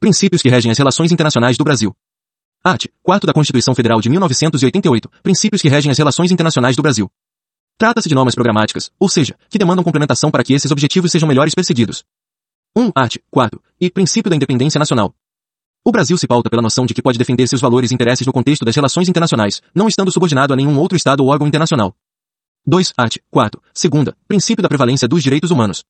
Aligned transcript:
Princípios 0.00 0.40
que 0.40 0.48
regem 0.48 0.72
as 0.72 0.78
relações 0.78 1.12
internacionais 1.12 1.58
do 1.58 1.62
Brasil. 1.62 1.94
Art. 2.64 2.86
4 3.02 3.26
da 3.26 3.34
Constituição 3.34 3.74
Federal 3.74 4.00
de 4.00 4.08
1988. 4.08 5.10
Princípios 5.22 5.60
que 5.60 5.68
regem 5.68 5.90
as 5.90 5.98
relações 5.98 6.32
internacionais 6.32 6.74
do 6.74 6.80
Brasil. 6.80 7.12
Trata-se 7.76 8.08
de 8.08 8.14
normas 8.14 8.34
programáticas, 8.34 8.90
ou 8.98 9.10
seja, 9.10 9.36
que 9.50 9.58
demandam 9.58 9.84
complementação 9.84 10.30
para 10.30 10.42
que 10.42 10.54
esses 10.54 10.70
objetivos 10.70 11.12
sejam 11.12 11.28
melhores 11.28 11.54
perseguidos. 11.54 12.02
1. 12.74 12.92
Art. 12.94 13.16
4. 13.30 13.62
E 13.78 13.90
princípio 13.90 14.30
da 14.30 14.36
independência 14.36 14.78
nacional. 14.78 15.14
O 15.84 15.92
Brasil 15.92 16.16
se 16.16 16.26
pauta 16.26 16.48
pela 16.48 16.62
noção 16.62 16.86
de 16.86 16.94
que 16.94 17.02
pode 17.02 17.18
defender 17.18 17.46
seus 17.46 17.60
valores 17.60 17.90
e 17.90 17.94
interesses 17.94 18.26
no 18.26 18.32
contexto 18.32 18.64
das 18.64 18.74
relações 18.74 19.06
internacionais, 19.06 19.60
não 19.74 19.86
estando 19.86 20.10
subordinado 20.10 20.54
a 20.54 20.56
nenhum 20.56 20.78
outro 20.78 20.96
Estado 20.96 21.22
ou 21.22 21.28
órgão 21.28 21.46
internacional. 21.46 21.94
2. 22.66 22.94
Art. 22.96 23.18
4. 23.30 23.62
Segunda. 23.74 24.16
Princípio 24.26 24.62
da 24.62 24.68
prevalência 24.68 25.06
dos 25.06 25.22
direitos 25.22 25.50
humanos. 25.50 25.84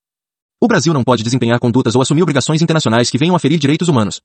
O 0.63 0.69
Brasil 0.69 0.93
não 0.93 1.03
pode 1.03 1.23
desempenhar 1.23 1.59
condutas 1.59 1.95
ou 1.95 2.03
assumir 2.03 2.23
obrigações 2.23 2.61
internacionais 2.61 3.09
que 3.09 3.17
venham 3.17 3.35
a 3.35 3.39
ferir 3.39 3.59
direitos 3.59 3.89
humanos. 3.89 4.21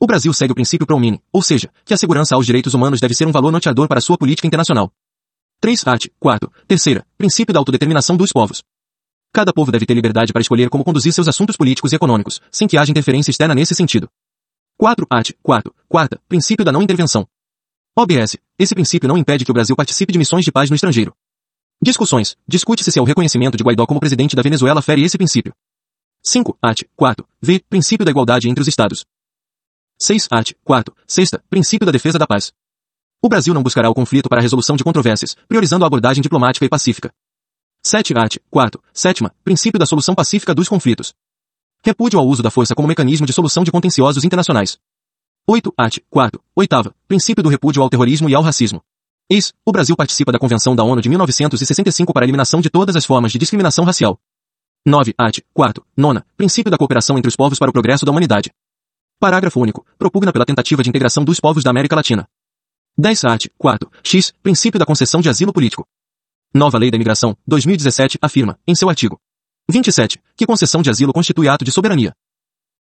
O 0.00 0.06
Brasil 0.06 0.32
segue 0.32 0.50
o 0.50 0.54
princípio 0.54 0.84
pro 0.84 0.98
mini, 0.98 1.22
ou 1.32 1.42
seja, 1.42 1.70
que 1.84 1.94
a 1.94 1.96
segurança 1.96 2.34
aos 2.34 2.44
direitos 2.44 2.74
humanos 2.74 2.98
deve 2.98 3.14
ser 3.14 3.28
um 3.28 3.30
valor 3.30 3.52
norteador 3.52 3.86
para 3.86 4.00
sua 4.00 4.18
política 4.18 4.48
internacional. 4.48 4.92
3. 5.60 5.86
Art. 5.86 6.06
4. 6.18 6.52
Terceira. 6.66 7.06
Princípio 7.16 7.52
da 7.54 7.60
autodeterminação 7.60 8.16
dos 8.16 8.32
povos. 8.32 8.64
Cada 9.32 9.52
povo 9.52 9.70
deve 9.70 9.86
ter 9.86 9.94
liberdade 9.94 10.32
para 10.32 10.42
escolher 10.42 10.68
como 10.70 10.82
conduzir 10.82 11.12
seus 11.12 11.28
assuntos 11.28 11.56
políticos 11.56 11.92
e 11.92 11.96
econômicos, 11.96 12.40
sem 12.50 12.66
que 12.66 12.76
haja 12.76 12.90
interferência 12.90 13.30
externa 13.30 13.54
nesse 13.54 13.72
sentido. 13.72 14.08
4. 14.76 15.06
Art. 15.08 15.30
4. 15.40 15.72
Quarta. 15.88 16.20
Princípio 16.28 16.64
da 16.64 16.72
não 16.72 16.82
intervenção. 16.82 17.28
OBS. 17.96 18.36
Esse 18.58 18.74
princípio 18.74 19.08
não 19.08 19.16
impede 19.16 19.44
que 19.44 19.52
o 19.52 19.54
Brasil 19.54 19.76
participe 19.76 20.12
de 20.12 20.18
missões 20.18 20.44
de 20.44 20.50
paz 20.50 20.68
no 20.68 20.74
estrangeiro. 20.74 21.14
Discussões. 21.82 22.36
Discute-se 22.46 22.92
se 22.92 23.00
o 23.00 23.04
reconhecimento 23.04 23.56
de 23.56 23.64
Guaidó 23.64 23.86
como 23.86 24.00
presidente 24.00 24.36
da 24.36 24.42
Venezuela 24.42 24.82
fere 24.82 25.02
esse 25.02 25.16
princípio. 25.16 25.54
5. 26.22 26.58
Art. 26.60 26.82
4. 26.94 27.26
V. 27.40 27.64
Princípio 27.70 28.04
da 28.04 28.10
igualdade 28.10 28.50
entre 28.50 28.60
os 28.60 28.68
Estados. 28.68 29.06
6. 29.98 30.28
Art. 30.30 30.52
4. 30.62 30.94
Sexta. 31.06 31.42
Princípio 31.48 31.86
da 31.86 31.92
defesa 31.92 32.18
da 32.18 32.26
paz. 32.26 32.52
O 33.22 33.30
Brasil 33.30 33.54
não 33.54 33.62
buscará 33.62 33.88
o 33.88 33.94
conflito 33.94 34.28
para 34.28 34.40
a 34.40 34.42
resolução 34.42 34.76
de 34.76 34.84
controvérsias, 34.84 35.34
priorizando 35.48 35.82
a 35.82 35.86
abordagem 35.86 36.20
diplomática 36.20 36.66
e 36.66 36.68
pacífica. 36.68 37.14
7. 37.82 38.12
Art. 38.14 38.36
4. 38.50 38.82
Sétima. 38.92 39.34
Princípio 39.42 39.80
da 39.80 39.86
solução 39.86 40.14
pacífica 40.14 40.54
dos 40.54 40.68
conflitos. 40.68 41.14
Repúdio 41.82 42.18
ao 42.18 42.26
uso 42.26 42.42
da 42.42 42.50
força 42.50 42.74
como 42.74 42.88
mecanismo 42.88 43.26
de 43.26 43.32
solução 43.32 43.64
de 43.64 43.72
contenciosos 43.72 44.22
internacionais. 44.22 44.76
8. 45.48 45.72
Art. 45.78 45.96
4. 46.10 46.44
Oitava. 46.54 46.94
Princípio 47.08 47.42
do 47.42 47.48
repúdio 47.48 47.82
ao 47.82 47.88
terrorismo 47.88 48.28
e 48.28 48.34
ao 48.34 48.42
racismo. 48.42 48.84
Eis, 49.32 49.52
o 49.64 49.70
Brasil 49.70 49.94
participa 49.94 50.32
da 50.32 50.40
Convenção 50.40 50.74
da 50.74 50.82
ONU 50.82 51.00
de 51.00 51.08
1965 51.08 52.12
para 52.12 52.24
a 52.24 52.26
eliminação 52.26 52.60
de 52.60 52.68
todas 52.68 52.96
as 52.96 53.04
formas 53.04 53.30
de 53.30 53.38
discriminação 53.38 53.84
racial. 53.84 54.18
9. 54.84 55.14
Art. 55.16 55.38
4. 55.54 55.86
Nona. 55.96 56.26
Princípio 56.36 56.68
da 56.68 56.76
cooperação 56.76 57.16
entre 57.16 57.28
os 57.28 57.36
povos 57.36 57.56
para 57.56 57.70
o 57.70 57.72
progresso 57.72 58.04
da 58.04 58.10
humanidade. 58.10 58.50
Parágrafo 59.20 59.60
único. 59.60 59.86
Propugna 59.96 60.32
pela 60.32 60.44
tentativa 60.44 60.82
de 60.82 60.88
integração 60.88 61.22
dos 61.22 61.38
povos 61.38 61.62
da 61.62 61.70
América 61.70 61.94
Latina. 61.94 62.26
10. 62.98 63.24
Art. 63.24 63.46
4. 63.56 63.88
X. 64.02 64.32
Princípio 64.42 64.80
da 64.80 64.84
concessão 64.84 65.20
de 65.20 65.28
asilo 65.28 65.52
político. 65.52 65.86
Nova 66.52 66.76
Lei 66.76 66.90
da 66.90 66.96
Imigração, 66.96 67.36
2017, 67.46 68.18
afirma, 68.20 68.58
em 68.66 68.74
seu 68.74 68.88
artigo 68.88 69.20
27, 69.70 70.20
que 70.34 70.44
concessão 70.44 70.82
de 70.82 70.90
asilo 70.90 71.12
constitui 71.12 71.46
ato 71.46 71.64
de 71.64 71.70
soberania. 71.70 72.12